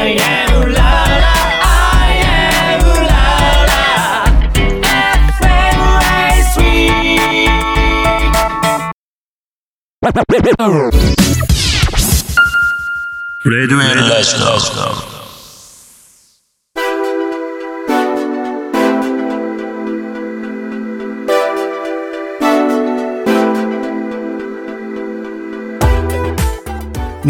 [0.00, 1.34] I am ooh.
[1.62, 3.24] I am ooh la
[3.70, 3.84] la.
[6.52, 7.50] Sweet.
[13.44, 15.19] Red Red Red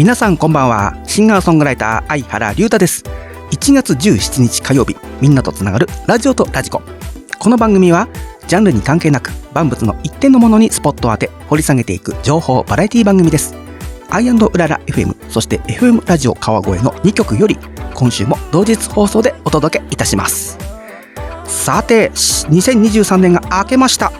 [0.01, 0.99] 皆さんこんばんは。
[1.05, 3.03] シンガーソングライター、相原龍太です。
[3.51, 6.81] 1月17日火曜日、みんなとつながるラジオとラジコ。
[7.37, 8.07] この番組は、
[8.47, 13.53] ジャンルに関係なく、万物の一点のものにスポットを当て、掘り下げていく情報バラエティ番組です。
[14.09, 17.59] アイうらら FM、そして FM ラジオ川越の2曲より、
[17.93, 20.57] 今週も同日放送でお届けいたします。
[21.45, 24.11] さて、2023年が明けました。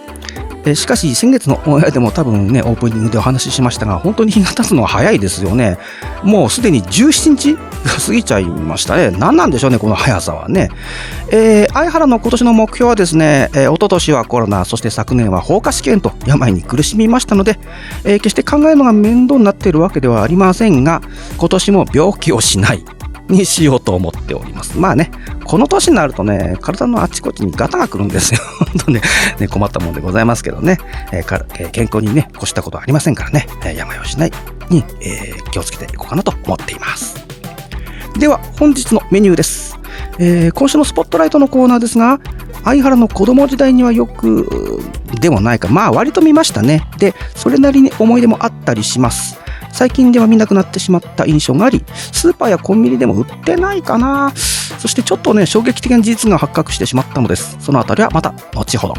[0.66, 5.78] えしかし先月のオンエアでも多分ねオープニングでお話ししましたが本当に日が経つのは早いですよね。
[6.24, 7.60] もうすでに17日が
[8.06, 9.12] 過ぎちゃいましたね。
[9.12, 10.70] 何なんでしょうねこの速さはね。
[11.32, 17.60] えー、相原の今年の目標はですね、えー、一昨年はコロナそして昨年は放火試験と病に苦しみましたので、
[18.04, 21.02] えー、決して考えるのが面倒になっているわけではありませんが
[21.38, 22.84] 今年も病気をしない。
[23.27, 24.77] にしようと思っております。
[24.77, 25.12] まあね、
[25.46, 28.41] この年になるとね、体のあちこちにガタが来るんですよ。
[28.60, 29.02] 本当ね
[29.40, 30.78] ね、困ったもんでございますけどね、
[31.12, 34.32] えーかえー、健康にね、越したことはありませんからね、えー、病をしない
[34.70, 37.16] に、えー、気をつけていこうかなと思っています。
[38.18, 39.78] では、本日のメニューです。
[40.20, 42.20] えー、今週のスポットライトのコーナーですが、
[42.63, 44.82] 相原の子供時代にはよく
[45.20, 46.88] でもないか、まあ割と見ましたね。
[46.98, 49.40] で、それなりに思い出もあったりします。
[49.72, 54.32] 最近では見なくなってしまった印象があり、スーパーやコンビニでも売ってないかな。
[54.36, 57.58] そしてちょっとね、衝撃的な事実が発覚してしまったのです。
[57.60, 58.96] そのあたりはまた後ほど。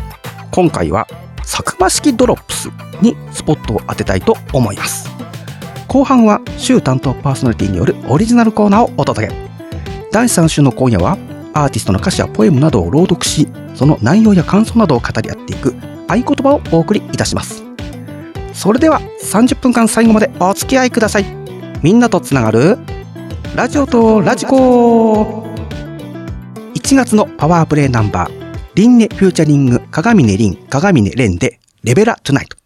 [0.50, 1.06] 今回は、
[1.44, 2.70] サクマ式ドロップス
[3.00, 5.10] にスポットを当てたいと思います。
[5.88, 9.34] 後半は週担当パーソナリティによるオリジナルコーナーをお届け。
[10.10, 11.18] 第3週の今夜は、
[11.54, 15.74] アーティストの歌詞やポエムなどを朗読し、その内容や感想などを語り合っていく
[16.08, 17.71] 合言葉をお送りいたします。
[18.62, 21.24] それでは30分間最後までお付き合いください。
[21.82, 22.78] みんなとつながる
[23.56, 25.42] ラジオとラジコ。
[26.72, 28.30] 1月のパワープレイナンバー
[28.76, 32.61] リンネフューチャリング鏡音凛鏡音蓮でレベラトゥナイト。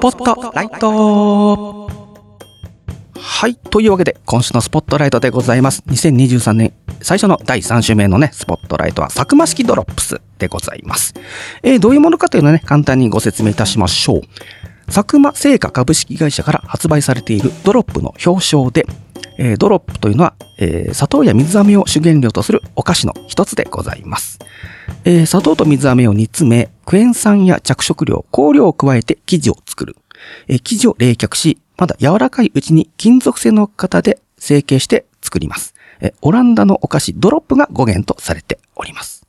[0.00, 1.90] ポットライト
[3.14, 3.54] はい。
[3.54, 5.82] というわけで、今週のスポットライトでございます。
[5.88, 6.72] 2023年
[7.02, 11.12] 最初の第3週目のね、スポットライトは、サクマ式ドロップスでございます。
[11.62, 14.20] えー、どういうものかというのをね、簡単にご説明いたしましょう。
[14.86, 18.86] 佐久間製菓株式会社から発売されているドロップの商標で、
[19.38, 24.38] えー、ドロップというのは、えー、砂糖や水飴を主原料とするお菓子の一つでございます。
[25.04, 29.96] えー、砂糖と水飴を煮詰め、クエン酸や着色料、香料を加えて生地を作る。
[30.46, 35.74] えー、生地を冷却し、まだ柔らかいうちに金属製の型で成形して作ります。
[36.02, 39.26] え、オランダのお菓子ドロップが語源とされております。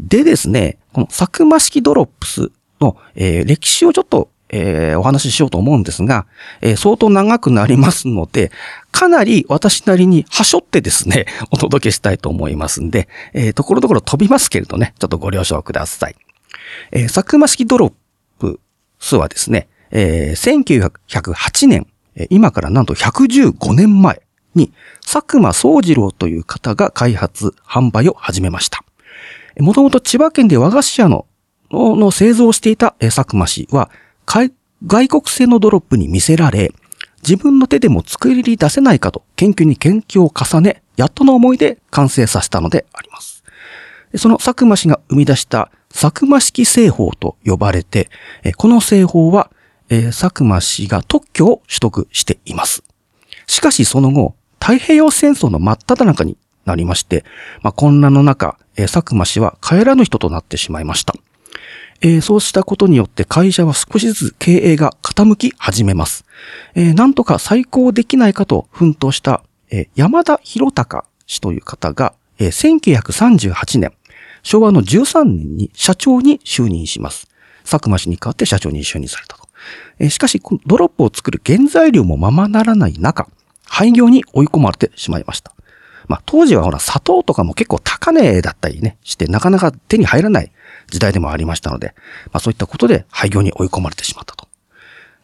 [0.00, 6.26] でですね、このサクマ式ドロップスの、えー、歴史をちょっとえー、お話ししようと思うんですが、
[6.60, 8.52] えー、相当長くなりますので、
[8.92, 16.16] かなり私なりにはしょってですね、 お届けしたいと思いますんで、えー、ところどころ飛びますけれどね、ちょっとご了承ください。
[16.92, 17.92] えー、佐久間式ドロッ
[18.38, 18.60] プ
[18.98, 21.86] スはですね、えー、1908年、
[22.30, 24.22] 今からなんと115年前
[24.54, 24.72] に
[25.04, 28.84] 佐久間宗次郎という方が開発、販売を始めました。
[29.58, 31.26] もともと千葉県で和菓子屋の
[31.70, 33.90] の製造をしていた佐久間氏は、
[34.26, 36.72] 外国製のドロップに見せられ、
[37.22, 43.44] 自分の手でも作り出せないかと研究に研究を重ね、やっとの思いで完成させたのであります。
[44.16, 48.10] その佐久間氏が生み出した佐久間式製法と呼ばれて、
[48.56, 49.50] この製法は、
[49.88, 52.82] 佐久間氏が特許を取得しています。
[53.46, 57.24] しかしその後、太平洋戦争の真っ只中になりまして、
[57.62, 61.14] まあ、混乱の中、佐久間氏は帰らぬ人となってしまいました。
[62.06, 66.26] えーそうしたことによって会社は少しずつ経営が傾き始めます。
[66.74, 73.94] えーなんとか再興できないかと奮闘した、えー山田博隆氏という方が、えー1938年、
[74.42, 77.26] 昭和の13年に社長に就任します。
[77.64, 79.48] 佐久間氏に代わって社長に就任されたと。
[79.98, 83.28] えーしかし、このドロップを作る原材料もままならない中、
[83.64, 85.52] 廃業に追い込まれてしまいました。
[86.06, 90.52] まあ、当時はほら、砂糖とかも結構高値だったりね、して、なかなか手に入らない
[90.90, 91.94] 時代でもありましたので、
[92.26, 94.48] まあそういったことで廃業に追い込まれてしまったと。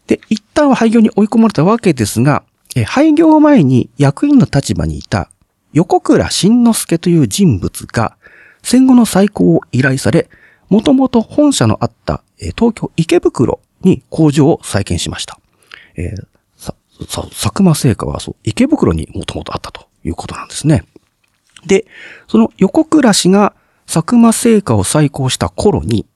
[0.06, 2.42] で、一旦は廃業に追い込まれたわけですが、
[2.76, 5.30] え廃業前に役員の立場にいた
[5.72, 8.16] 横倉慎之介という人物が
[8.62, 10.28] 戦後の再興を依頼され、
[10.68, 12.22] もともと本社のあった
[12.56, 15.38] 東京池袋に工場を再建しました。
[15.96, 16.26] えー
[16.56, 16.74] さ、
[17.08, 20.84] さ、佐久間製菓はそう、池袋にもともとあったということなんですね。
[21.66, 21.86] で、
[22.28, 23.54] その横倉氏が
[23.92, 26.06] 佐久間製菓を再興した頃に、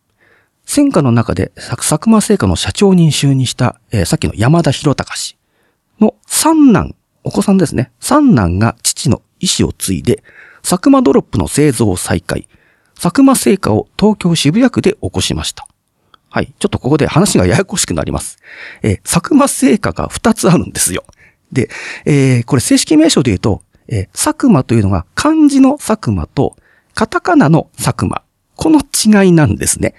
[0.64, 5.36] 戦火の中で佐久間製菓の社長に就任した、えーさっきの山田博隆氏
[6.00, 6.94] の三男、
[7.24, 7.90] お子さんですね。
[7.98, 10.22] 三男が父の意思を継いで、
[10.62, 12.46] 佐久間ドロップの製造を再開、
[12.94, 15.66] 佐久間製菓を東京渋谷区で起こしました。
[16.30, 16.54] はい。
[16.56, 18.38] ちょっとここで話がややこしくなります。
[18.84, 21.02] えー佐久間製菓が2つあるんですよ。
[21.50, 21.68] で、
[22.04, 26.56] えーこれ正式名称で言うと、えー佐久間というのが漢字の佐久間と
[26.94, 28.22] カタカナの佐久間。
[28.56, 29.94] この違いなんですね。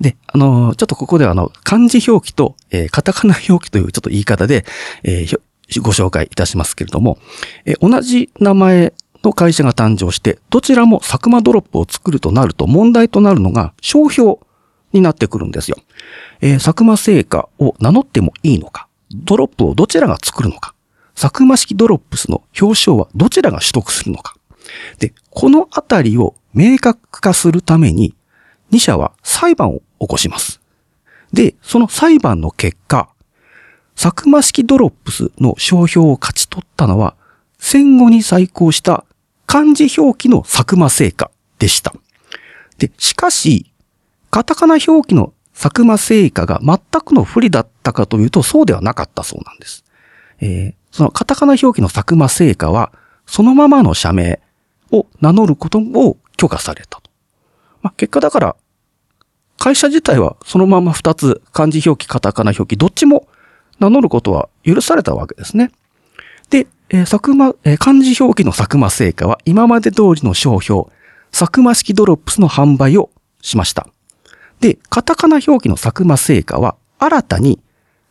[0.00, 4.64] で、あのーちょっとここではあの、漢字表記と、えーカタカナ表記というちょっと言い方で、
[5.02, 5.40] えー
[5.80, 7.18] ご紹介いたしますけれども、
[7.64, 8.92] えー同じ名前
[9.24, 14.36] の会社が誕生して、どちらも佐久間ドロップを作るとなると問題となるのが商標
[14.92, 15.78] になってくるんですよ。
[16.40, 20.74] えー佐久間製菓を名乗ってもいいのか、ドロップをどちらが作るのか、
[21.16, 24.36] 佐久間式ドロップスの表彰はどちらが取得するのか。
[24.98, 28.14] で、このあたりを明確化するために、
[28.72, 30.60] 2社は裁判を起こします。
[31.32, 33.08] で、その裁判の結果、
[33.94, 37.14] 佐久間式ドロップスの商標を勝ち取ったのは、
[37.58, 39.04] 戦後に再興した
[39.46, 41.94] 漢字表記の佐久間製菓でした。
[42.78, 43.72] で、しかし、
[44.30, 49.84] カタカナ表記の佐久間製菓が全くの不利だったかというと、そうではなかったそうなんです。
[50.40, 52.90] えーそのカタカナ表記の佐久間製菓は、
[53.26, 54.40] そのままの社名
[54.96, 57.10] を名乗ることを許可されたと。
[57.82, 58.56] まあ、結果だから、
[59.58, 63.26] 会社自体はそのまま二つ、漢字表記、カタカナ表記、どっちも
[63.78, 65.70] 名乗ることは許されたわけですね。
[66.50, 70.84] で、えー佐久間、えー漢字表記の佐久間製菓は今まで通りの商標、
[71.32, 73.10] 佐久間式ドロップスの販売を
[73.42, 73.88] しました。
[74.60, 77.60] で、カタカナ表記の佐久間製菓は新たに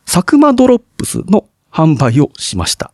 [0.04, 2.92] 佐久間ドロップスの販売をしました。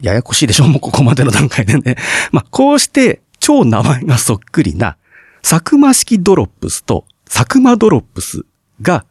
[0.00, 1.96] ややこしいでしょもうここまでの段階でね。
[2.32, 4.96] まあ、こうして超名前がそっくりな
[5.42, 8.44] 佐久間式ドロップスと佐久間ドロップス
[8.80, 9.04] が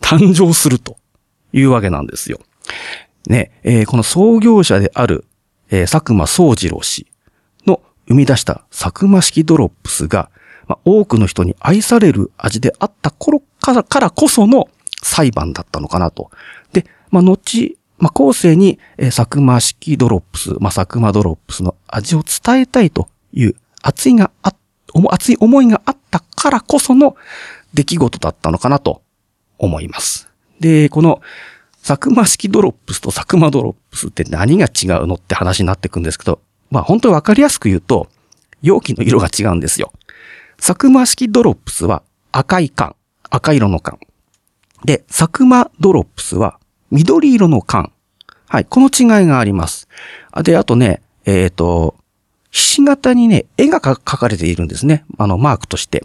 [0.00, 0.96] 誕生すると
[1.52, 2.40] いうわけなんですよ。
[3.26, 5.24] ね、えーこの創業者である、
[5.70, 7.06] えー佐久間宗次郎氏
[7.66, 10.30] の生み出した佐久間式ドロップスが、
[10.66, 14.68] まあ、多くの人に愛される味であった頃からからこその
[15.02, 16.30] 裁判だったのかなと。
[16.72, 24.54] で、まあ、後、まあ、後世に、えー佐久間式ドロップス、まあ、佐久間ドロップスの味を伝えたいという熱いがあ、
[24.92, 27.16] 思熱い思いがあったからこその
[27.74, 29.02] 出来事だったのかなと
[29.58, 30.28] 思います。
[30.60, 31.20] で、この
[31.82, 36.40] 佐久間式ドロップスと佐久間ドロップスって何が違うのって話になってくんですけど、
[36.70, 38.08] まあ本当にわかりやすく言うと、
[38.62, 39.92] 容器の色が違うんですよ。
[40.56, 42.02] サクマ式ドロップスは
[42.32, 42.96] 赤い缶、
[43.30, 43.98] 赤色の缶。
[44.84, 46.58] で、サクマドロップスは
[46.90, 47.92] 緑色の缶。
[48.48, 49.88] はい、この違いがあります。
[50.42, 51.94] で、あとね、えっ、と、
[52.50, 55.04] ひし形にね、絵が描かれているんですね。
[55.18, 56.04] あの、マークとして。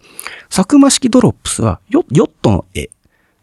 [0.50, 2.90] サクマ式ドロップスはヨヨットの絵。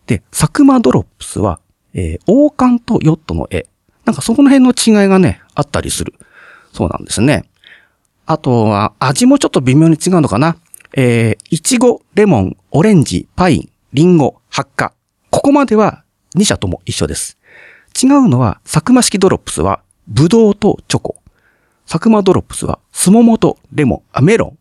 [0.06, 1.60] で、サクマドロップスは、
[1.94, 3.66] えー王冠とヨットの絵。
[4.04, 6.14] なんかそこの辺の違いがね、あったりする。
[6.72, 7.44] そうなんですね。
[8.26, 10.56] あとは、味もちょっと微妙に違うのかな。
[10.94, 14.92] えー、いちご、レモン、オレンジ、パイン、リンゴ、ハッカ。
[15.30, 16.04] ここまでは
[16.36, 17.38] 2社とも一緒です。
[18.00, 21.16] 違うのは、サクマ式ドロップスは、ブドウとチョコ。
[21.86, 24.58] サクマドロップスは、スモモとレモン、あ、メロン。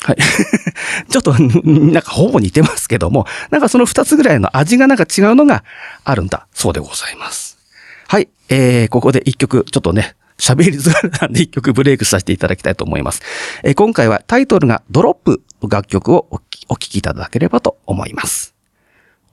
[0.00, 0.16] はい。
[1.08, 5.64] ちょっと、なんかほぼ似てますけども、なんかその二つぐらいの味がなんか違うのが
[6.04, 6.46] あるんだ。
[6.52, 7.58] そうでございます。
[8.06, 8.28] はい。
[8.48, 13.22] えー、ここで一曲、ちょっとね、喋りづらいなんで一曲ブレイクさせていただきたいと思います。
[13.64, 18.54] えー今回はタイトルがドロップの楽曲をお聴きいただければと思います。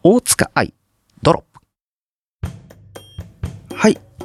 [0.03, 0.73] 大塚愛、
[1.21, 1.54] ドロッ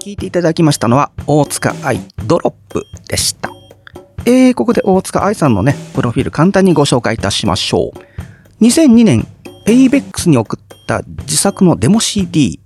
[0.00, 0.06] プ。
[0.06, 0.10] はい。
[0.10, 3.50] 聴いていただきましたのは、大塚愛、ドロップでした。
[4.26, 8.64] えー、ここで大塚愛さんのね、プロフィール簡単にご紹介いたしましょう。
[8.64, 9.26] 2002年、
[9.66, 12.60] ABEX に送った自作のデモ CD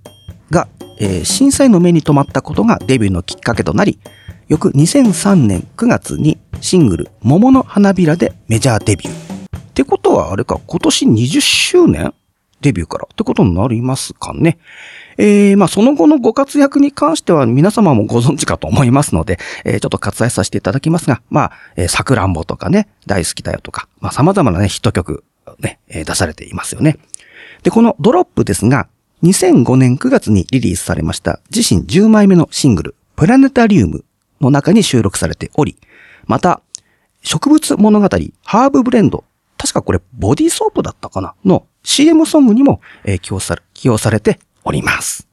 [0.51, 0.67] が、
[0.99, 3.99] えー震災の目に留まったことがデビューのきっかけとなり、
[4.47, 9.57] 翌2003年9月にシングル、桃の花びらでメジャーデビュー。
[9.57, 12.13] ってことはあれか、今年20周年
[12.61, 14.57] デビューからってことになりますかね。
[15.17, 25.23] えー、まあその後のご活躍に関しては皆様もご存知かと思いますので、えーちょっと割愛させていただきますが、まあ、えー、さくらんぼとかね、大好きだよとか、まあ様々なね、ヒット曲、
[25.59, 26.97] ね、え出されていますよね。
[27.63, 28.87] で、このドロップですが、
[29.23, 34.05] 2005年9月にリリースされました自身10枚目のシングル、プラネタリウム
[34.41, 35.77] の中に収録されており、
[36.25, 36.61] また、
[37.23, 38.07] 植物物語、
[38.43, 39.23] ハーブブレンド、
[39.57, 45.27] 確かこれボディーソープだったかなの CM ソングにも、えー起用され、起用されております。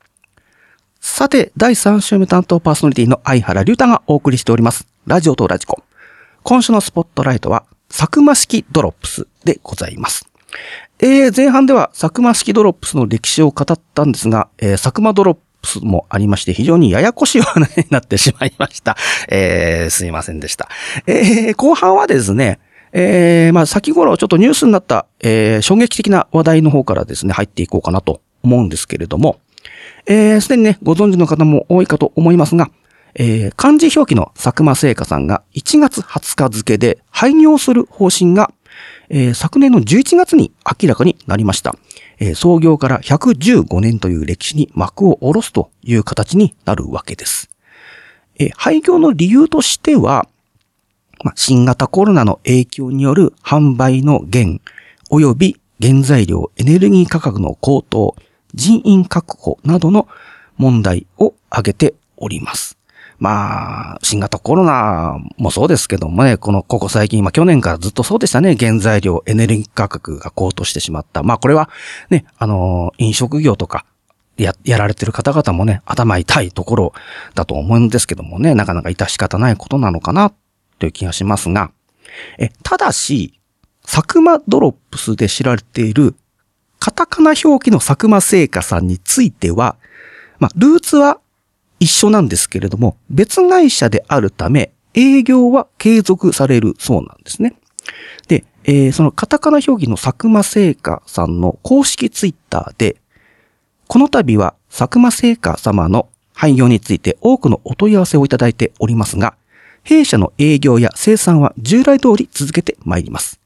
[1.00, 4.86] さて、第3週目担当パーソナリティの相原龍太がお送りしております。
[5.06, 5.82] ラジオとラジコ。
[6.44, 10.28] 今週のスポットライトは、サクマ式ドロップスでございます。
[11.00, 18.96] えー、前半ではサクマ式ドロップスの歴史を語ったんですが、えーサクマドロップスもありまして、非常にややこしいお話になってしまいました。
[19.28, 20.68] えー、すいませんでした。
[21.06, 22.60] えー、後半はですね、
[22.92, 29.40] えー、まあ先頃ちょっとニュースになった、えー、衝撃的な話題の方からですね、入っていこうかなと思うんですけれども、
[30.06, 32.70] えー、すでにね、ご存知の方も多いかと思いますが、
[33.14, 38.52] えー、漢字表記の佐久間製菓さんが1月20日付で廃業する方針が、
[39.11, 41.75] えー昨年の11月に明らかになりました。
[42.18, 47.50] えー創業から115年という歴史に幕を下ろすという形になるわけです。
[48.38, 50.26] え廃業の理由としては、
[51.22, 54.61] ま、新型コロナの影響による販売の減、
[55.11, 58.16] 及び原材料、エネルギー価格の高騰、
[58.54, 60.09] 人員確保などの
[60.56, 62.78] 問題を挙げております。
[63.18, 71.23] まあ、新型コロナもそうですけどもね、この、ここ最近、まあ去年からずっとそうでしたね、原材料、エネルギー価格が高騰してしまった。
[71.23, 71.71] まあこれは
[72.11, 73.87] ね、あの、飲食業とか、
[74.37, 76.92] や、やられてる方々もね、頭痛いところ
[77.35, 80.32] だと思うんですけどもね、なかなか致し方ないことなのかな、
[80.80, 81.71] という気がしますが、
[82.38, 83.38] え、ただし、
[83.85, 86.16] 佐久間ドロップスで知られている、
[86.82, 89.76] カタカナ表記の佐久間製菓さんについては、
[90.40, 91.20] まあ、ルーツは
[91.78, 97.54] 一緒なんですけれども、別会社であるため、営業は継続されるそうなんですね。
[98.26, 102.96] で、えーそのカタカナ表記の佐久間製菓さんの公式ツイッターで、
[103.86, 109.36] この度は佐久間製菓様の廃業について多くのお問い合わせをいただいておりますが、
[109.84, 113.41] 弊社の営業や生産は従来通り続けてまいります。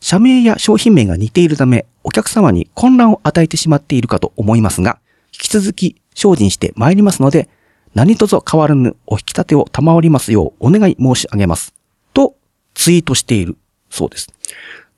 [0.00, 4.98] 社名や商品名が似ているため、お客様に混乱を与えてしまっているかと思いますが、
[5.32, 7.48] 引き続き精進してまいりますので、
[7.94, 11.74] 何卒変わらぬお引き立てを賜りますようお願い申し上げます。
[12.14, 12.34] と、
[12.74, 13.56] ツイートしている
[13.90, 14.28] そうです。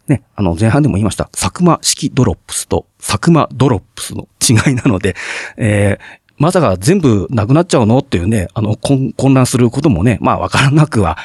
[0.07, 5.17] ね、あの、前半でも言いました、サクマ式ドロップスとサクマドロップスの違いなので、
[5.57, 7.99] えーまさか全部なくなっちゃうの？
[7.99, 11.17] っていうね、あの、混乱することもね、まあわからなくは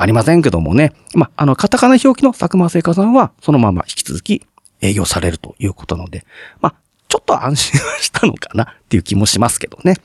[0.00, 0.94] ありませんけどもね。
[1.14, 4.46] まあ、あの、カタカナ表記のサクマ製菓さんは、そのまま引き続き
[4.80, 6.24] 営業されるということなので、
[6.62, 6.74] まあ、
[7.08, 9.96] ちょっと安心はしたのかなっていう気もしますけどね。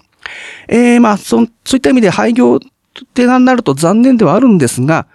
[0.67, 2.59] えー、まあ、そ、そういった意味で廃業っ
[3.13, 5.07] てなると残念ではあるんですが、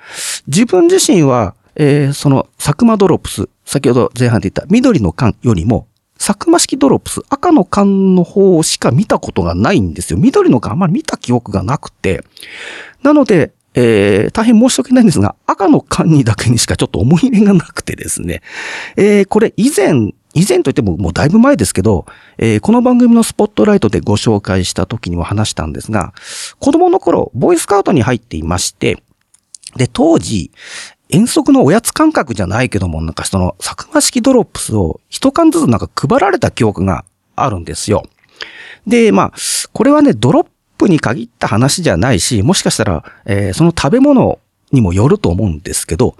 [0.46, 10.18] 自分自身は、えー、その、サクマドロップス、先ほど前半で言った緑の缶よりも、サクマ式ドロップス、赤の缶の方しか見たことがないんですよ。
[10.18, 12.24] 緑の缶あんまり見た記憶がなくて。
[13.02, 18.42] なので、えー、大変申し訳ないんですが、赤の缶にだけにしかちょっと思い入れがなくてですね。
[18.96, 22.06] えー、これ以前、以前といってももうだいぶ前ですけど、
[22.38, 26.12] えーこの番組のスポットライトでご紹介した時にも話したんですが、
[26.58, 29.02] 子供の頃、ボーイスカウトに入っていまして、
[29.76, 30.50] で、当時、
[31.08, 37.04] 遠足のおやつ感覚じゃないけども、なんかその、佐久間式ドロップスを一缶ずつなんか配られた記憶が
[37.36, 38.04] あるんですよ。
[38.86, 39.32] で、まあ、
[39.72, 40.50] これはね、ドロップ
[40.80, 44.38] プに限った話じゃないし、もしかしたら、えーその食べ物
[44.72, 46.16] にもよると思うんですけど、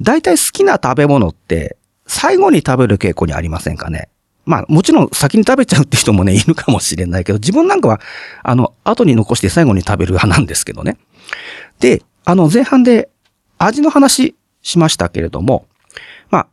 [0.00, 4.08] 大体好きな食べ物って、最後に食べる傾向にありませんかね？
[4.44, 8.00] まあ、もちろん先に食べちゃうって人もね、 いるかもしれないけど、自分なんかは、
[8.42, 10.98] あの、後に残して最後に食べる派なんですけどね。
[11.80, 13.08] で、あの、前半で
[13.58, 15.66] 味の話しましたけれども、
[16.30, 16.46] まあ、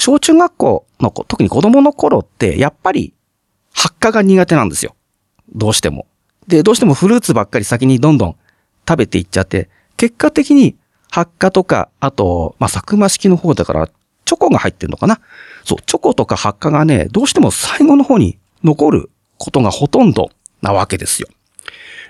[0.00, 3.14] 小中学校の子、特に子供の頃って、やっぱり
[3.72, 4.96] 発火が苦手なんですよ。
[5.54, 6.06] どうしても。
[6.48, 8.36] で、どうしてもフルーツばっかり先にどんどん
[8.88, 10.76] 食べていっちゃって、結果的に
[11.10, 13.88] 発火とか、あと、まあ、佐久間式の方だから、
[14.24, 15.20] チョコが入ってるのかな？
[15.64, 20.30] そう、チョコとか発火がね、どうしても最後の方に残ることがほとんど
[20.62, 21.28] なわけですよ。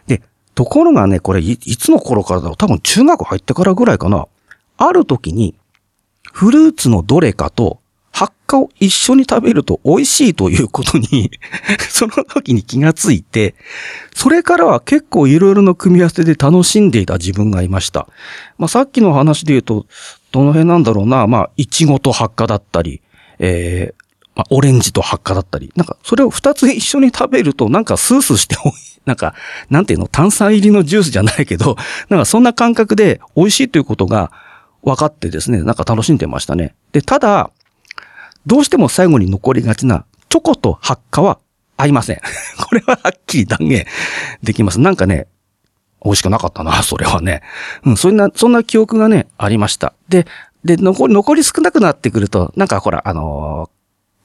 [0.07, 0.23] で、
[0.55, 2.57] ところがね、これい、いつの頃からだろう？
[2.57, 4.27] 多分中学入ってからぐらいかな。
[4.79, 5.55] ある時に、
[6.33, 7.81] フルーツのどれかと
[8.17, 11.31] 発火を一緒に食べると美味しいということに、
[11.91, 13.55] その時に気がついて、
[14.15, 18.09] それからは結構いろいろな組み合わせで楽しんでいた自分がいました。
[18.57, 19.85] まあ、さっきの話で言うと、
[20.33, 23.03] どの辺なんだろうな、まあ、いちごと発火だったり、
[23.39, 28.57] えーまあ、オレンジと発火だったり、なんか、それを二つ一緒に食べると、なんかスースーして、
[29.05, 29.35] なんか、
[29.69, 31.77] なんていうの、炭酸入りのジュースじゃないけど、
[32.09, 34.33] なんかそんな感覚で美味しいということが
[34.83, 36.75] 分かってですね、なんか楽しんでましたね。
[36.93, 37.51] で、ただ、
[38.47, 41.39] どうしても最後に残りがちな、チョコと発火は
[41.77, 42.21] 合いません。
[42.69, 43.87] これははっきり断言
[44.43, 44.81] できます。
[44.81, 45.27] なんかね、
[46.05, 47.43] 美味しくなかったな、 それはね。
[47.85, 49.93] うん、そんな、そんな記憶がね、ありました。
[50.09, 50.27] で、
[50.65, 53.77] で、残り、残り少なくなってくると、なんかほら、あのー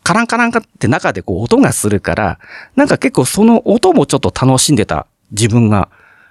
[0.03, 2.39] カランカランカって中でこう音がするから、
[2.75, 5.89] なんか結構その音もちょっと楽しんでた自分が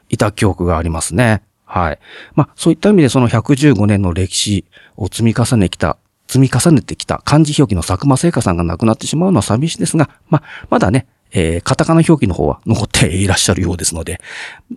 [0.09, 1.43] いた記憶がありますね。
[1.65, 1.99] はい。
[2.35, 4.65] まあ、そういった意味でその115年の歴史
[4.97, 5.97] を積み重ねてきた、
[6.31, 14.21] 積み重ねてきた漢字表記の佐久間聖華さんが亡くなってしまうのは寂しいですが、まあ、まだね、えー、カタカナ表記の方は残っていらっしゃるようですので、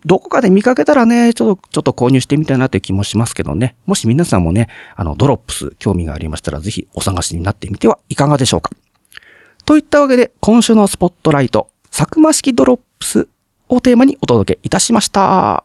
[0.04, 3.76] どこかで見かけたらね、ちょっと、ちょっと購入してみたいなという気もしますけどね。
[3.86, 8.72] もし皆さんもね、あの、ドロップス興味がありましたら、ぜひお探しになってみてはいかがでしょうか。
[9.66, 13.28] といったわけで、今週のスポットライト、佐久間式ドロップス
[13.70, 15.64] をテーマにお届けいたしました。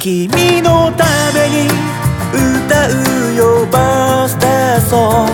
[0.00, 0.28] 君
[0.62, 1.68] のために
[2.32, 2.88] 歌
[3.32, 5.32] うよバースデーソング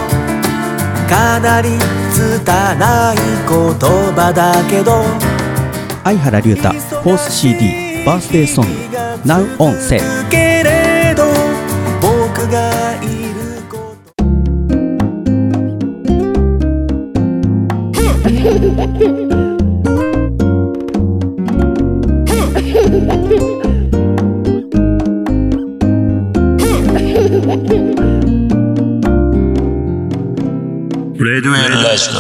[1.09, 1.69] かなり
[2.13, 3.79] 拙い言
[4.15, 5.05] 葉だけど。
[6.05, 8.71] 相原龍太、フォース CD、バースデーソング、
[9.25, 10.01] Now on Sale。
[10.31, 11.25] けれど
[12.01, 14.25] 僕がいること。
[27.05, 32.11] レ デュエルラジ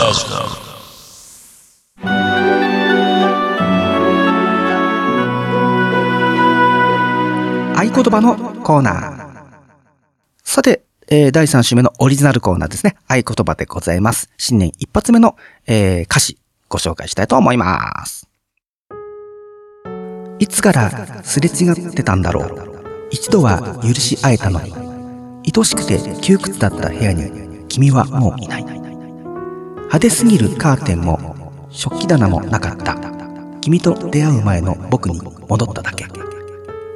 [7.74, 9.32] 合言葉のコーナー。
[10.44, 12.94] さて、えー第3週目のオリジナルコーナーですね。
[13.08, 14.30] 合言葉でございます。
[14.38, 15.36] 新年一発目の、
[15.66, 16.38] えー歌詞、
[16.68, 18.28] ご紹介したいと思います。
[20.38, 23.08] いつからすれ違ってたんだろう。
[23.10, 24.72] 一度は許し合えたのに。
[25.56, 28.81] 愛しくて窮屈だった部屋に、君はもういない。
[29.92, 31.36] 派手すぎるカーテンも、
[31.68, 32.96] 食器棚もなかった。
[33.60, 36.06] 君と出会う前の僕に戻っただけ。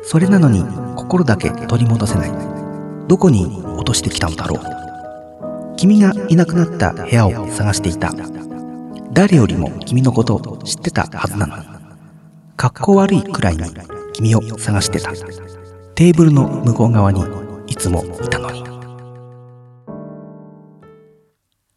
[0.02, 0.64] それなのに
[0.96, 2.32] 心だけ取り戻せない。
[3.06, 5.76] どこに落としてきたのだろう。
[5.76, 8.14] 君がいなくなった部屋を探していた。
[9.12, 11.64] 誰よりも君のことを知ってたはずなのに。
[12.56, 13.64] 格好悪いくらいに
[14.14, 15.12] 君を探してた。
[15.94, 17.22] テーブルの向こう側に
[17.66, 18.64] いつもいたのに。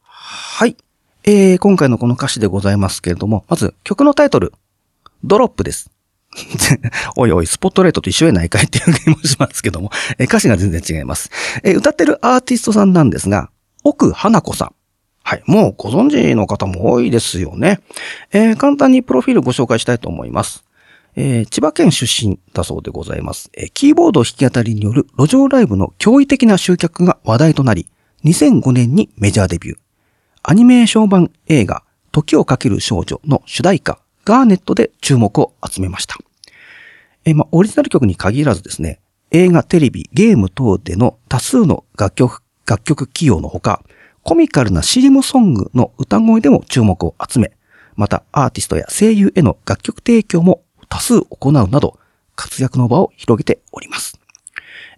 [0.01, 0.77] はい。
[1.31, 4.51] えー、今回のこの歌詞でございますけれども、まず曲のタイトル、
[5.23, 5.91] ドロップです。
[7.15, 11.29] おいおい、スポットライトと一緒やないかいっていう気もしますけども、えー歌詞が全然違います。
[11.61, 13.51] えー歌ってるアーティストさんなんですが、
[13.83, 14.73] 奥花子さん。
[15.21, 15.43] はい。
[15.45, 17.79] もうご存知の方も多いですよね。
[18.31, 20.63] えー簡単にプロフィールご紹介したいと思います。
[21.15, 23.51] えー千葉県出身だそうでございます。
[23.53, 27.85] えーキーボード弾き語りによる路上ライブの驚異的な集客が話題となり、
[28.25, 29.88] 2005年にメジャーデビュー。
[30.49, 36.15] アニメーション版映画、時をかける少女の主題歌、ガーネットで注目を集めました。
[37.23, 43.83] えまあ、オリジナル曲に限らずですね、映画、テレビ、ゲーム等での多数の楽曲、楽曲起用のほか、
[44.23, 47.51] コミカルな CM ソングの歌声でも注目を集め、
[47.95, 51.99] またアーティストや声優への楽曲提供も多数行うなど、
[52.35, 54.19] 活躍の場を広げております。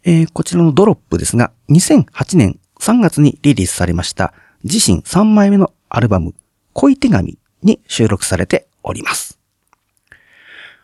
[0.05, 6.33] えーこちらのドロップですが、2008年3月にリリースされました自身3枚目のアルバム、
[6.73, 9.39] 恋手紙に収録されております。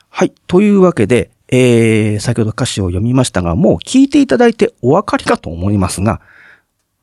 [0.10, 0.34] はい。
[0.48, 6.22] というわけで、えー、先ほど歌詞を読みましたが、もう聞いていただいてお分かりかと思いますが、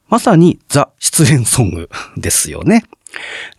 [0.09, 2.85] まさにザ・失恋ソング ですよね。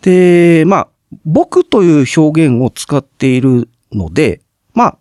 [0.01, 0.87] で、まあ、
[1.25, 4.41] 僕という表現を使っているので、
[4.73, 4.97] まあ、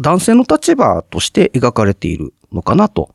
[0.00, 3.14] 男性の立場として描かれているのかなと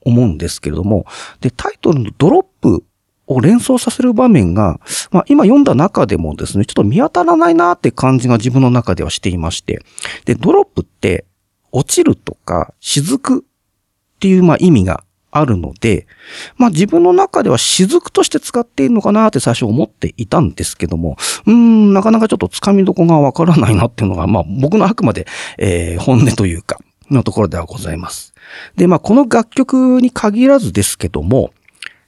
[0.00, 1.06] 思うんですけれども、
[1.40, 2.84] で、タイトルのドロップ
[3.26, 9.80] を連想させる場面が、まあ今読んだ中でもですね、ちょっと見当たらないなって感じが自分の中ではしていまして、
[10.24, 11.24] で、ドロップって
[11.72, 16.06] 落ちるとか雫っていうまあ意味があるので、
[16.56, 25.26] まあ自分の中では雫として使っているのかなって最初思っていたんですけども、うーん、なかなかちょっと掴みどこがわからないなっていうのが、まあ僕のあくまで、
[25.58, 26.78] えー、本音というか、
[27.10, 28.34] のところではございます。
[28.76, 31.52] で、まあこの楽曲に限らずですけども、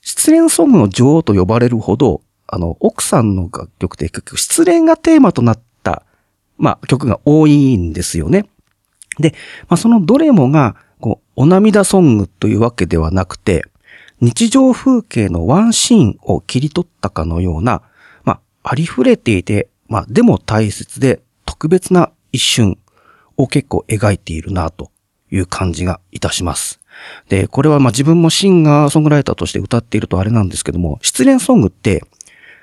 [0.09, 6.03] 失恋ソングの女王と呼ばれるほど、あの、奥さんの楽曲って結局失恋がテーマとなった、
[6.57, 8.49] まあ曲が多いんですよね。
[9.19, 9.35] で、
[9.69, 13.67] まあそのどれもが、こう、お涙ソングというわけではなくて、
[14.23, 17.83] 日常風景のワンシーンを切り取ったかのような、
[18.25, 22.79] まあ、ありふれていて、まあ、でも大切で特別な一瞬
[23.37, 24.91] を結構描いているなと
[25.31, 26.78] いう感じがいたします。
[27.29, 32.03] で、これはまあ自分もシンガーソングライターとして歌っているとあれなんですけども、失恋ソングって、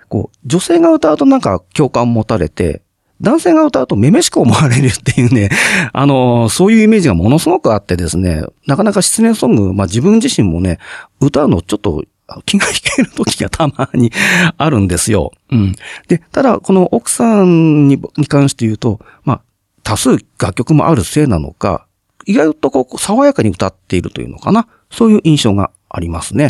[0.09, 2.81] こう、女性が歌うとなんか共感持たれて、
[3.21, 5.49] 男性が歌うとめめしく思われるっていうね、
[5.93, 10.79] あの、そういうイメージがものすごくあってですね、なかなか失恋ソング、まあ自分自身もね、
[11.21, 12.03] 歌うのちょっと
[12.45, 14.11] 気が引ける時がたまに
[14.57, 15.31] あるんですよ。
[15.51, 15.75] うん。
[16.07, 19.41] で、ただ、この奥さんにに関して言うと、まあ、
[19.83, 21.85] 多数楽曲もあるせいなのか、
[22.25, 24.67] 意外とこう、爽やかに歌っているというのかな。
[24.91, 26.49] そういう印象がありますね。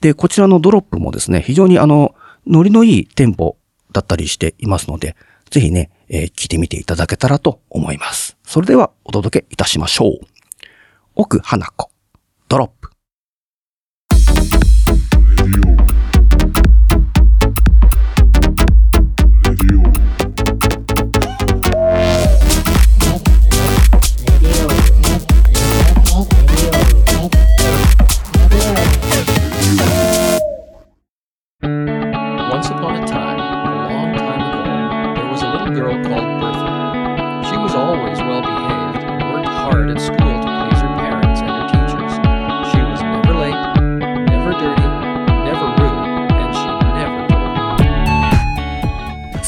[0.00, 2.14] で、こちらのドロップもですね、非常にあの、
[2.46, 3.56] ノリのいいテンポ
[3.92, 5.16] だったりしていますので、
[5.50, 8.36] ぜひね、えー、聞いてみていただけたらと思います。
[8.44, 10.26] それではお届けいたしましょう。
[11.14, 11.90] 奥花子、
[12.48, 12.87] ドロップ。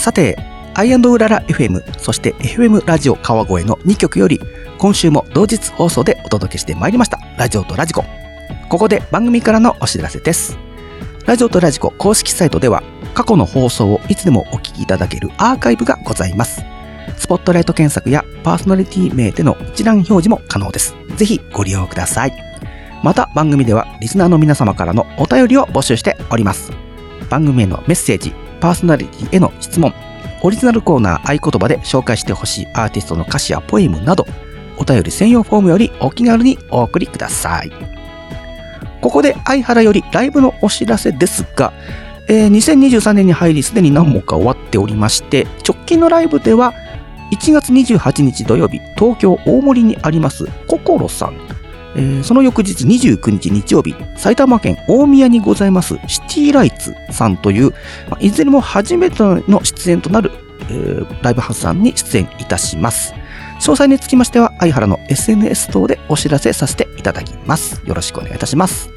[0.01, 0.35] さて、
[0.73, 4.41] アイウララ FM、そして FM ラジオ川越の2曲より、
[4.79, 7.19] 今週も同日放送でお届けしてまいりました。
[7.37, 8.03] ラジオとラジコ。
[8.71, 10.57] ここで番組からのお知らせです。
[11.27, 12.83] ラジオとラジコ公式サイトでは、
[13.13, 16.63] 過去の放送をいつでもお聞きいただけるアーカイブがございます。
[17.19, 20.95] スポットライト検索やパーソナリティ名での一覧表示も可能です。
[21.17, 22.33] ぜひご利用ください。
[23.03, 26.73] また番組ではリスナーの皆様からのお便りを募集しております。
[27.29, 29.92] 番組へのメッセージ、パーソナリティへの質問、
[30.42, 34.27] オリジナルコーナー合言葉で紹介してほしいアーティストの歌詞やポエムなど、
[34.79, 37.70] お便り専用フォームよりお気軽にお送りください。
[39.01, 41.73] ここで相原よりライブのお知らせですが、
[42.29, 46.75] えー、2023年に入りすでに何本か終わっておりまして、直近のライブでは
[47.33, 51.60] 1月28日土曜日、東京大森にあります、心さん
[51.96, 57.70] えー、その翌日29日日曜日、埼玉県大宮にございますシティライツさんという、
[58.09, 60.31] まあ、いずれも初めての出演となる、
[60.68, 63.14] えー、ライブハウスさんに出演いたします。
[63.59, 67.83] 詳細につきましては、相原の SNS 等でお知らせさせていただきます。
[67.85, 68.88] よろしくお願いいたします。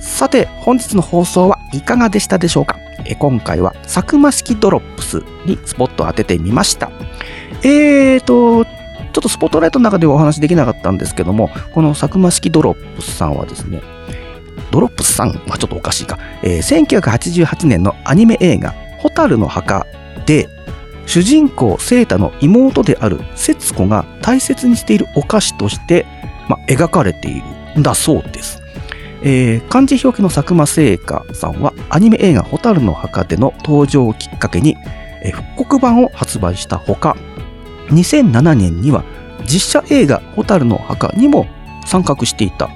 [0.00, 2.78] さて、本日の放送はいかがでしたでしょうか？
[3.18, 6.90] 今回は、サクマ式ドロップスにスポットを当ててみました。
[7.62, 8.64] えーと、
[9.12, 13.82] ちょっとスポットライトの中ではお話できなかったんですけども、このサクマ式ドロップスさんはですね、
[14.70, 19.86] ドロップスさんはちょっとおかしいか、えー、1988年のアニメ映画、ホタルの墓
[20.26, 20.48] で、
[21.06, 26.04] 主人公セータの妹である節子が大切にしているお菓子として、
[26.48, 27.40] ま、描かれてい
[27.74, 28.62] るんだそうです。
[29.22, 34.76] えー、漢字表記の佐久間聖華さんはアニメ映画「ホタルの墓」での登場をきっかけに、
[35.22, 37.16] え、復刻版を発売したほか
[37.88, 39.04] 2007年には
[39.44, 41.46] 実写映画ホタルの墓にも
[41.86, 42.70] 参画していた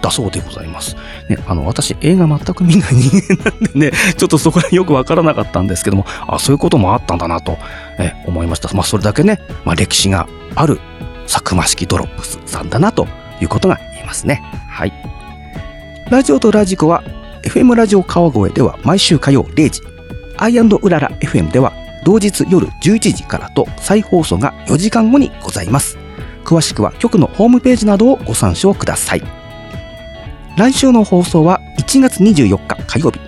[0.00, 0.96] だそうでございます。
[1.28, 7.58] ね、あの、私映画全く見ない人間なんでね、 ちょっとそこらよくわからなかったんですけども、あ、そういうこともあったんだなと、
[7.98, 8.72] え思いました。
[8.72, 10.80] まあ、それだけね、まあ、歴史がある
[11.26, 13.06] 佐久間式ドロップスさんだなと
[13.40, 14.42] いうことが言えますね。
[14.68, 14.92] はい。
[16.08, 17.04] ラジオとラジコは
[17.42, 19.82] FM ラジオ川越では毎週火曜0時、
[20.38, 21.72] アイうらら FM では
[22.04, 25.98] 同日夜11時からと再放送が4時間後にございます。
[26.44, 29.22] 詳しくは局のホームページなどをご参照ください。
[30.56, 33.20] 来週の放送は1月24日火曜日、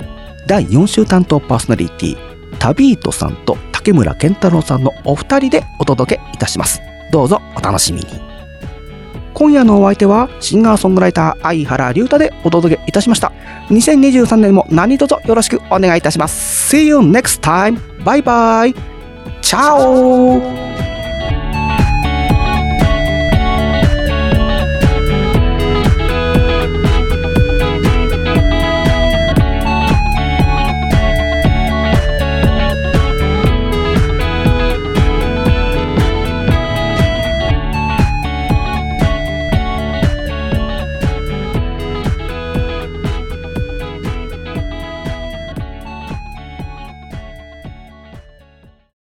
[0.46, 2.16] 第4週担当パーソナリティ、
[2.58, 6.80] タビートさんと竹村健太郎さんのお二人でお届けいたします。
[7.10, 8.31] どうぞお楽しみに。
[9.42, 13.32] 今夜のお相手はシンガーソングライター相原龍太でお届けいたしました。
[13.70, 16.76] 2023年も何卒よろしくお願いいたします。
[16.76, 17.76] See you next time!
[18.04, 18.74] バイバイ。
[19.40, 20.91] チャオ。